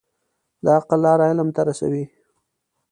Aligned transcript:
د 0.63 0.65
عقل 0.77 0.99
لار 1.05 1.19
علم 1.27 1.49
ته 1.55 1.61
رسوي. 1.69 2.05